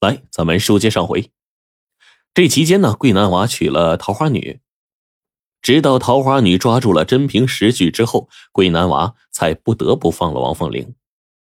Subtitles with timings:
[0.00, 1.32] 来，咱们书接上回。
[2.32, 4.60] 这期间呢，桂南娃娶了桃花女，
[5.60, 10.94] 直到桃花女抓住了真凭实据之后，桂南娃才不得不放了王凤玲。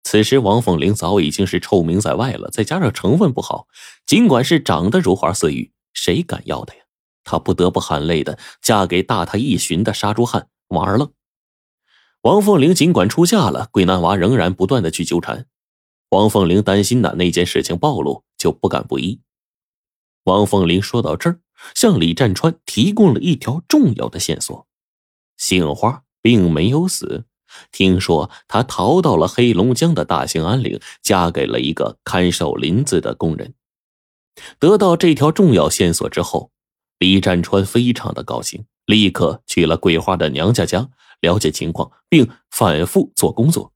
[0.05, 3.67] 此时，王凤玲早已经是臭名在外了，再加上成分不好，
[4.07, 6.83] 尽管是长得如花似玉，谁敢要她呀？
[7.25, 11.13] 她不得不含泪的嫁给大她一旬的杀猪汉王二愣。
[12.23, 15.47] 王凤玲尽管出嫁了，桂南娃仍然不断的去纠缠。
[16.11, 19.21] 王凤玲担心呢，那件事情暴露，就不敢不依。
[20.25, 21.41] 王凤林说到这儿，
[21.75, 24.67] 向李占川提供了一条重要的线索：
[25.37, 27.27] 杏花并没有死。
[27.73, 33.55] 听说她逃到了黑龙江的大兴安岭，嫁给了一个看守林子的工人。
[34.59, 36.53] 得到这条重要线索之后，
[36.99, 43.73] 李占川非常的高兴，立刻去了桂花的娘家家了解情况，并反复做工作。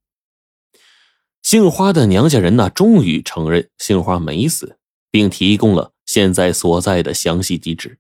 [1.53, 4.79] 杏花的娘家人呢，终于承认杏花没死，
[5.11, 7.99] 并提供了现在所在的详细地址。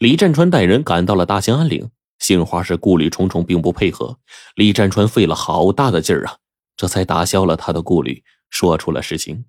[0.00, 1.88] 李占川带人赶到了大兴安岭。
[2.18, 4.18] 杏花是顾虑重重，并不配合。
[4.56, 6.38] 李占川费了好大的劲儿啊，
[6.76, 9.44] 这才打消了他的顾虑，说出了实情。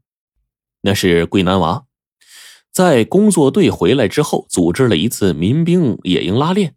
[0.81, 1.85] 那是桂南娃
[2.71, 6.75] 在工作队回来之后，组织了一次民兵野营拉练。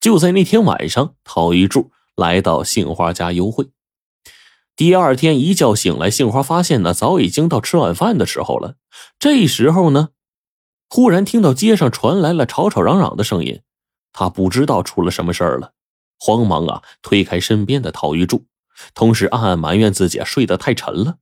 [0.00, 3.68] 就在那天晚上，陶玉柱来到杏花家幽会。
[4.76, 8.74] 第二天一觉醒来，杏花发现呢，早已经到吃晚饭的时候了。
[9.20, 10.08] 这时候呢，
[10.88, 13.60] 忽然听到街上传来了吵吵嚷嚷的声音。
[14.12, 15.72] 他不知道出了什么事儿了，
[16.18, 18.46] 慌忙啊推开身边的陶玉柱，
[18.94, 21.18] 同时暗暗埋怨自己睡得太沉了。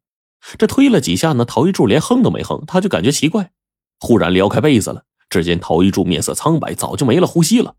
[0.59, 3.53] 这推了几下呢，陶玉柱连哼都没哼，他就感觉奇怪，
[4.01, 5.05] 忽然撩开被子了。
[5.29, 7.77] 只见陶玉柱面色苍白，早就没了呼吸了。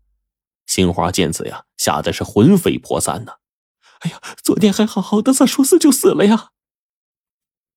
[0.66, 3.34] 杏花见此呀，吓得是魂飞魄散呐！
[4.04, 6.50] 哎呀，昨天还好好的，咋说死就死了呀？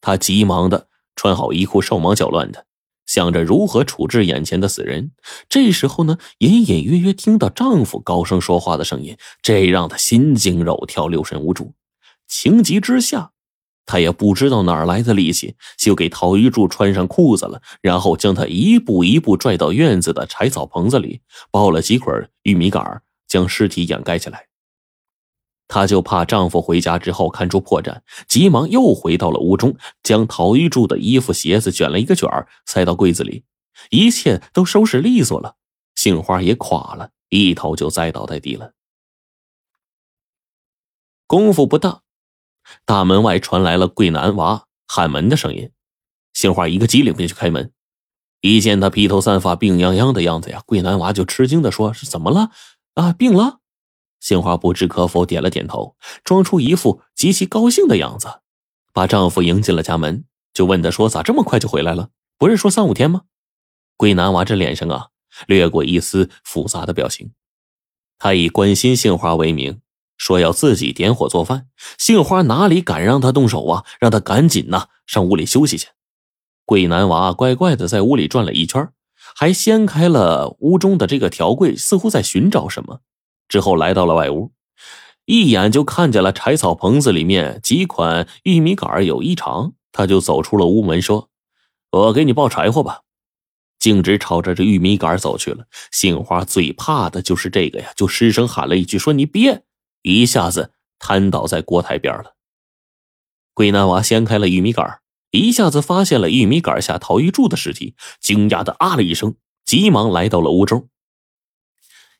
[0.01, 2.65] 他急忙的穿好衣裤，手忙脚乱的。
[3.05, 5.11] 想着如何处置眼前的死人，
[5.47, 11.73] 这时候呢，隐隐约约听到丈夫高声说话的声音，这让她心惊肉跳，六神无主。
[12.27, 13.31] 情急之下，
[13.85, 24.47] 她也不知道哪来的力气，就给陶玉柱穿上裤子了，然后将他一步一步拽到院子的柴草棚子里，抱了几捆玉米杆，将尸体掩盖起来。
[25.67, 33.43] 她就怕丈夫回家之后看出破绽，急忙又回到了屋中，将陶玉柱的衣服、鞋子卷了一个卷儿塞到柜子里，
[33.89, 35.55] 一切都收拾利索了。
[35.95, 38.73] 杏花也垮了，一头就栽倒在地了。
[41.25, 42.01] 功夫不大，
[42.85, 45.71] 大门外传来了桂南娃喊门的声音。
[46.33, 47.73] 杏花一个机灵便去开门，
[48.39, 52.51] 一见他披头散发、病殃殃的样子呀，桂南娃就吃惊的说：“是怎么了？
[52.93, 53.59] 啊，病了？”
[54.19, 58.27] 杏花不知可否，点了点头，装出一副极其高兴的样子，
[58.93, 62.09] 把丈夫迎进了家门，就问他说：“咋这么快就回来了？
[62.37, 63.21] 不是说三五天吗？”
[63.95, 65.07] 桂南娃这脸上啊，
[65.47, 67.31] 掠过一丝复杂的表情。
[68.19, 69.79] 他以关心杏花为名，
[70.17, 71.67] 说要自己点火做饭。
[71.97, 73.85] 杏花哪里敢让他动手啊？
[73.99, 75.87] 让他赶紧呐上屋里休息去。
[76.65, 78.89] 桂南娃乖乖的在屋里转了一圈，
[79.35, 83.01] 还掀开了屋中的这个条柜，似乎在寻找什么。
[83.47, 84.51] 之后来到了外屋，
[85.25, 91.29] 一眼就看见了柴草棚子里面几款玉米杆有异常，他就走出了屋门，说
[91.91, 93.01] ：“我给你抱柴火吧。”
[93.79, 95.65] 径直朝着这玉米杆走去了。
[95.91, 99.63] 杏花最怕的就是这个呀，就失声喊了一句：“说你别！”
[100.01, 102.35] 一下子瘫倒在锅台边了。
[103.53, 104.99] 桂南娃掀开了玉米杆，
[105.31, 109.35] 一下子发现了玉米杆下陶玉柱的尸体，惊讶的啊了一声，
[109.65, 110.89] 急忙来到了屋中。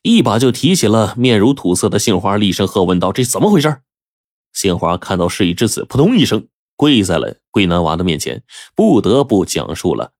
[0.02, 3.80] 一把就提起了面如土色的杏花，厉声喝问道：“这怎么回事？”
[4.54, 8.42] 杏花看到事已至此，扑通一声跪在了桂南娃的面前，
[8.74, 10.12] 不得不讲述了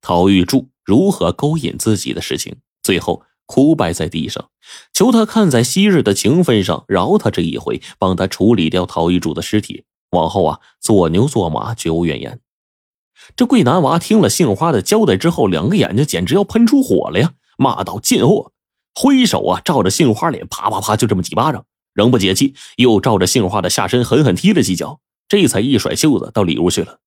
[0.00, 2.56] 陶玉柱如何勾引自己的事情。
[2.82, 4.50] 最后哭拜在地上，
[4.92, 9.84] 求他看在昔日的情分上饶他这一回，帮他处理掉陶玉柱的尸体。
[10.10, 12.40] 往后啊，做牛做马绝无怨言。
[13.34, 17.32] 这桂南娃听了杏花的交代之后，两个眼睛简直要喷出火了呀！
[17.56, 18.52] 骂道：“贱货！”
[18.94, 27.00] 挥手啊，照着杏花脸啪啪啪就这么几巴掌，仍不解气，又照着杏花的下身狠狠踢了几脚，这才一甩袖子到里屋去了。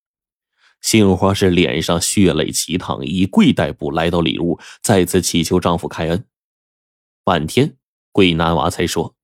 [0.81, 6.25] 杏花是脸上血泪齐淌，以跪代步来到里屋，再次祈求丈夫开恩。
[7.23, 7.77] 半天，
[8.11, 9.15] 桂南娃才说：“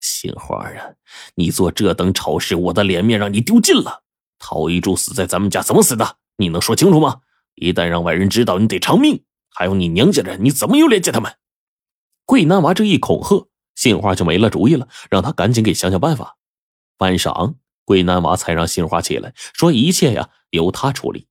[0.00, 0.94] 杏花啊，
[1.34, 4.04] 你做这等丑事，我的脸面让你丢尽了。
[4.38, 6.16] 陶一柱死在咱们家，怎么死的？
[6.38, 7.20] 你能说清楚吗？
[7.56, 9.22] 一旦让外人知道，你得偿命。
[9.50, 11.30] 还有你娘家人，你怎么有脸见他们？”
[12.24, 16.36] 桂南娃这一恐吓，杏花就没了主意了，让他赶紧给想想办法。
[16.96, 17.54] 半晌，
[17.84, 21.26] 桂南娃才让杏花起来，说一切呀由他处理。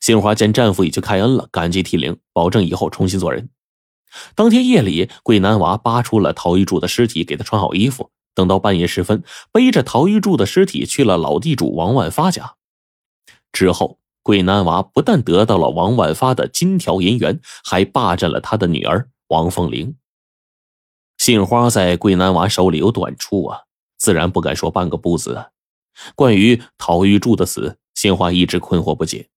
[0.00, 3.50] 杏花见战俘已经开恩了，感激涕零，保证以后重新做人。
[4.34, 8.10] 当天夜里，桂南娃扒出了陶玉柱的尸体，给他穿好衣服。
[8.34, 9.22] 等到半夜时分，
[9.52, 12.54] 背着陶玉柱的尸体去了老地主王万发家。
[13.52, 19.96] 之后，桂南娃不但得到了王万发的金条银元，还霸占了他的女儿王凤玲。
[21.24, 23.60] 杏花在桂南娃手里有短处啊，
[23.96, 25.46] 自然不敢说半个不字。
[26.14, 29.30] 关于陶玉柱的死，杏花一直困惑不解。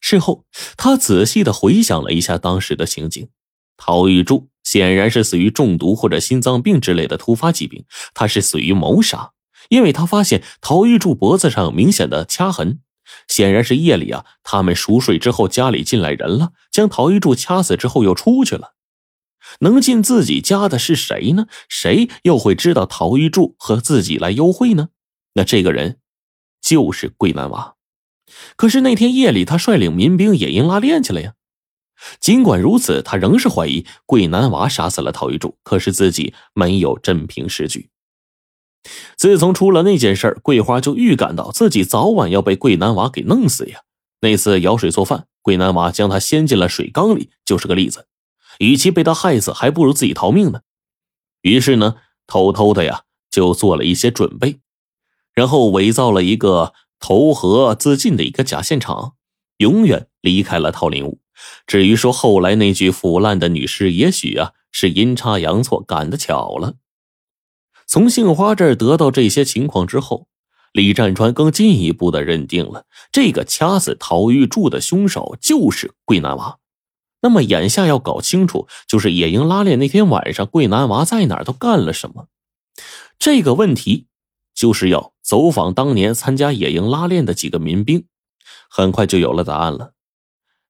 [0.00, 0.44] 事后，
[0.76, 3.28] 他仔细的回想了一下当时的情景。
[3.76, 9.30] 陶玉柱显然是死于中毒或者心脏病之类的突发疾病，他是死于谋杀，
[9.68, 12.80] 因为他发现陶玉柱脖子上有明显的掐痕，
[13.28, 18.74] 显然是夜里啊，他们熟睡之后家里进来人了，将陶玉柱掐死之后又出去了。
[19.58, 21.46] 能进自己家的是谁呢？
[21.68, 24.88] 谁又会知道陶玉柱和自己来幽会呢？
[25.34, 25.98] 那这个人
[26.62, 27.74] 就是桂南娃。
[28.56, 31.34] 可是那天夜里，他率领民兵野营拉练去了呀。
[32.18, 35.58] 尽管如此，他仍是怀疑桂南娃杀死了陶玉柱。
[35.62, 37.90] 可是自己没有真凭实据。
[39.16, 43.80] 自从出了那件事桂花就预感到自己早晚要被桂南娃给弄死呀。
[44.20, 48.06] 那次舀水做饭，桂南娃将他掀进了水缸里，就是个例子。
[48.60, 50.60] 与其被他害死，还不如自己逃命呢。
[51.40, 51.96] 于是呢，
[52.26, 54.60] 偷偷的呀，就做了一些准备，
[55.32, 59.14] 然后伪造了一个投河自尽的一个假现场，
[59.56, 61.20] 永远离开了桃林屋。
[61.66, 66.74] 至于说后来那具腐烂的女尸，也许啊是阴差阳错赶得巧了。
[67.86, 70.28] 从杏花这儿得到这些情况之后，
[70.72, 76.58] 李占川更进一步的认定了这个掐死陶玉柱的凶手就是桂南娃。
[77.22, 82.28] 那么眼下要搞清楚，就是野营拉练那天晚上，桂南娃在哪儿，都干了什么？
[83.18, 84.06] 这个问题
[84.54, 88.06] 就是要走访当年参加野营拉练的几个民兵，
[88.70, 89.92] 很快就有了答案了。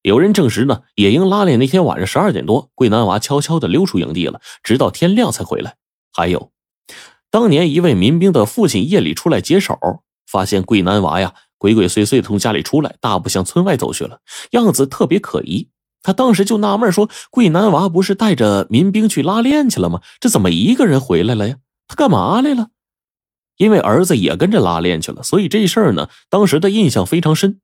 [0.02, 5.76] 有人证实呢，野营拉练那天晚上十二点多，桂南娃悄悄的溜出营地了，直到天亮才回来。
[6.12, 6.50] 还有，
[7.30, 9.78] 当年一位民兵的父亲夜里出来解手，
[10.26, 14.20] 发现桂南娃呀鬼鬼祟祟从家里出来，大步向村外走去了，
[14.52, 15.68] 样子特别可疑。
[16.02, 20.00] 他当时就纳闷说：“桂南娃不是带着民兵去拉练去了吗？
[20.18, 21.56] 这怎么一个人回来了呀？
[21.88, 22.68] 他干嘛来了？”
[23.58, 27.60] 因为儿子也跟着拉练去了，所以这事儿呢，当时的印象非常深。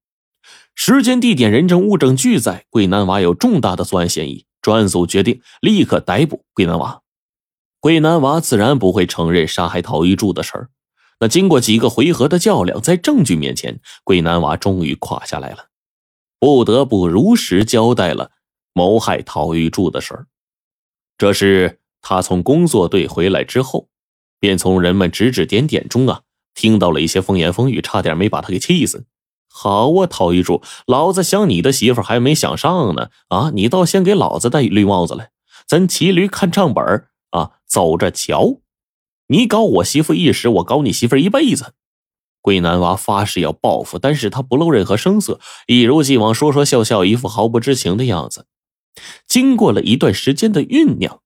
[0.75, 4.45] 时间、地点、人证、物证俱在，桂南娃有重大的作案嫌疑。
[4.61, 7.01] 专案组决定立刻逮捕桂南娃。
[7.79, 10.71] 桂南娃自然不会承认杀害陶玉柱的事儿。
[11.21, 15.69] 那经过几个回合的较量，在证据面前，桂南娃终于垮下来了。
[16.39, 18.31] 不得不如实交代了
[18.73, 20.27] 谋害陶玉柱的事儿。
[21.19, 23.89] 这是他从工作队回来之后，
[24.39, 26.23] 便从人们指指点点中啊，
[26.55, 29.07] 听到了一些风言风语，差点没把他给气死。
[29.49, 33.51] 好啊，陶玉柱，老子想你的媳妇还没想上呢啊！
[33.55, 35.31] 你倒先给老子戴绿帽子来，
[35.67, 36.85] 咱骑驴看账本
[37.31, 38.61] 啊，走着瞧。
[39.29, 41.73] 你搞我媳妇一时，我搞你媳妇一辈子。
[42.47, 48.47] 桂南娃发誓要报复，但是他不露任何声色，一如既往说说笑笑，一副毫不知情的样子。
[49.27, 51.23] 经过了一段时间的酝酿，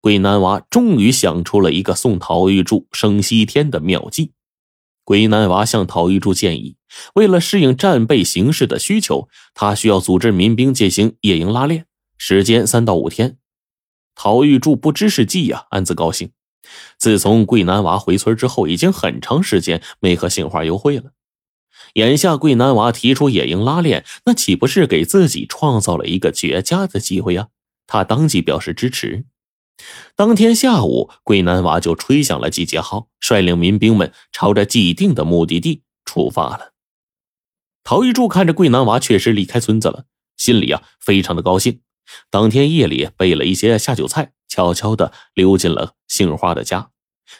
[0.00, 4.34] 桂南娃终于想出了一个送陶玉柱升西天的妙计。
[5.02, 6.76] 桂南娃向陶玉柱建议，
[7.16, 11.86] 为了适应战备形势的需求，他需要组织民兵进行夜营拉练，
[12.18, 13.38] 时间三到五天。
[14.14, 16.30] 陶玉柱不知是计呀，暗自高兴。
[16.98, 21.12] 自从桂南娃回村之后，已经很长时间没和杏花幽会了。
[21.94, 27.48] 眼下桂南娃提出野营拉练，那岂不是给自己创造了一个绝佳的机会呀？
[27.86, 29.24] 他当即表示支持。
[30.14, 36.72] 当天下午，桂南娃就吹响了集结号，率领民兵们朝着既定的目的地出发了。
[37.84, 40.06] 陶玉柱看着桂南娃确实离开村子了，
[40.36, 41.80] 心里啊非常的高兴。
[42.30, 44.32] 当天夜里备了一些下酒菜。
[44.48, 46.90] 悄悄的溜进了杏花的家，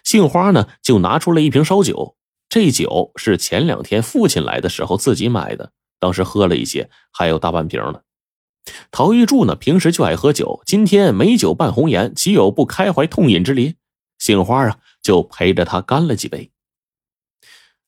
[0.04, 2.16] 杏花呢就拿出了一瓶烧酒，
[2.48, 8.00] 这酒是前两天父亲来的时候自己买的，当时喝了一些，还有大半瓶呢。
[8.90, 13.76] 陶玉柱呢平时就爱喝酒，今天美酒伴红颜，岂有不开怀痛饮之理？
[14.18, 16.50] 杏花啊就陪着他干了几杯，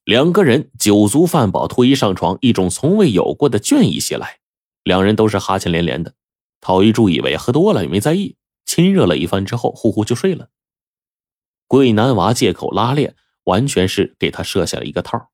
[0.04, 4.38] 两个人酒足饭饱，脱衣上床，一种从未有过的倦意袭来，
[4.84, 6.14] 两人都是哈欠连连的。
[6.60, 8.36] 陶玉柱以为喝多了，也没在意。
[8.68, 10.50] 亲热了一番之后，呼呼就睡了。
[11.66, 15.30] 桂南娃借口拉练，完全是给他设下了一个套。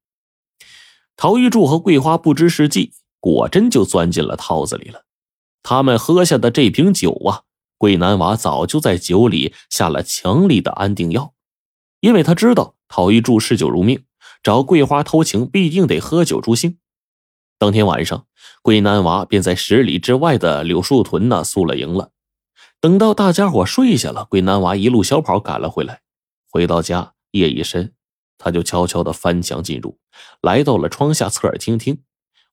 [1.16, 5.04] 陶玉柱和桂花不知是计，果真就钻进了套子里了。
[5.64, 7.42] 他们喝下的这瓶酒啊，
[7.76, 11.34] 桂南娃早就在酒里下了强力的安定药，
[11.98, 14.04] 因为他知道陶玉柱嗜酒如命，
[14.44, 16.78] 找桂花偷情必定得喝酒助兴。
[17.58, 18.28] 当天晚上，
[18.62, 22.12] 桂南娃便在十里之外的柳树屯那宿了营了。
[22.84, 26.02] 等到大家伙睡下了，桂南娃一路小跑赶了回来。
[26.50, 27.94] 回到家，夜已深，
[28.36, 29.98] 他就悄悄的翻墙进入，
[30.42, 32.02] 来到了窗下，侧耳倾听。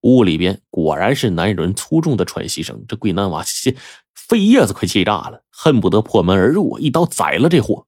[0.03, 2.85] 屋里边果然是男人粗重的喘息声。
[2.87, 3.75] 这桂南娃气
[4.15, 7.87] 肺叶子快气炸了，恨不得破门而入，一刀宰了这货。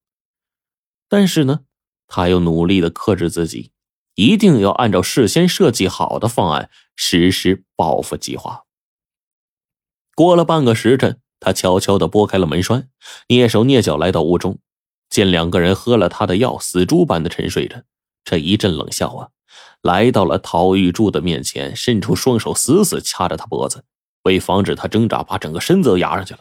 [1.07, 1.61] 但是呢，
[2.07, 3.71] 他又努力的克制自己，
[4.15, 8.65] 一定要按照事先设计好的方案实施报复计划。
[10.13, 12.87] 过了半个时辰，他悄悄的拨开了门栓，
[13.27, 14.57] 蹑手蹑脚来到屋中，
[15.09, 17.83] 见两个人喝了他的药，死猪般的沉睡着，
[18.23, 19.29] 这一阵冷笑啊。
[19.81, 23.83] 来到了陶玉柱的面前，伸出双手，死死掐着他脖子，
[24.23, 26.39] 为防止他挣扎，把整个身子都压上去了。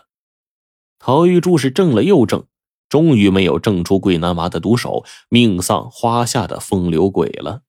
[1.00, 2.46] 陶玉柱是怔了又怔，
[2.88, 7.62] 终于没有挣出桂南娃的毒手，命丧花下的风流鬼了。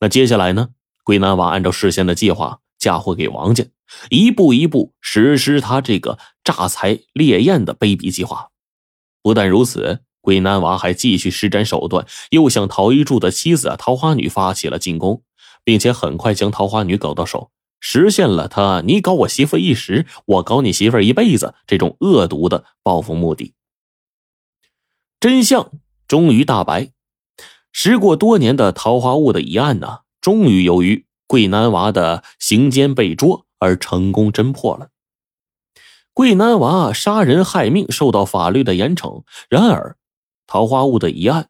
[0.00, 0.70] 那接下来呢？
[1.04, 3.64] 桂南娃按照事先的计划，嫁祸给王家，
[4.08, 8.48] 一步一步实施他这个诈财猎艳的卑鄙计划。
[9.22, 10.00] 不但如此。
[10.22, 15.22] 鬼南娃还继续施展手段，又向陶一柱的妻子啊桃花女发起了进攻，
[15.64, 23.54] 并且很快将桃花女搞到手，实现了他“你搞我媳妇一时，我搞你媳妇一辈子”这种恶毒的报复目的。
[25.18, 25.72] 真相
[26.06, 26.90] 终于大白，
[27.72, 34.88] 时过多年的桃花坞的疑案呢，终于由于桂南娃的行奸被捉而成功侦破了。
[36.12, 39.22] 桂南娃杀人害命，受到法律的严惩。
[39.48, 39.96] 然而，
[40.48, 41.48] 桃花坞的一案，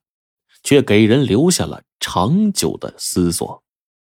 [0.62, 3.62] 却给人留下了长久的思索。